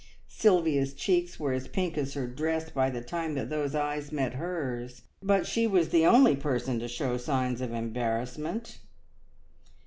[0.27, 4.33] Sylvia's cheeks were as pink as her dress by the time that those eyes met
[4.33, 8.79] hers, but she was the only person to show signs of embarrassment.